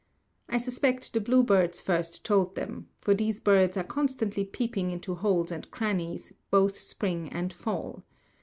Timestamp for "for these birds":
3.01-3.77